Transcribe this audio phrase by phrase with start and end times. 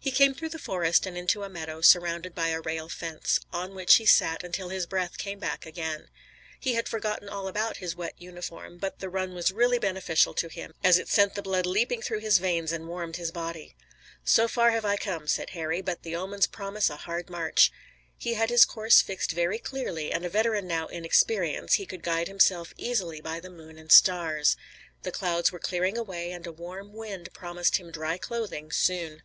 [0.00, 3.74] He came through the forest and into a meadow surrounded by a rail fence, on
[3.74, 6.08] which he sat until his breath came back again.
[6.58, 10.48] He had forgotten all about his wet uniform, but the run was really beneficial to
[10.48, 13.76] him as it sent the blood leaping through his veins and warmed his body.
[14.24, 17.70] "So far have I come," said Harry, "but the omens promise a hard march."
[18.16, 22.02] He had his course fixed very clearly, and a veteran now in experience, he could
[22.02, 24.56] guide himself easily by the moon and stars.
[25.02, 29.22] The clouds were clearing away and a warm wind promised him dry clothing, soon.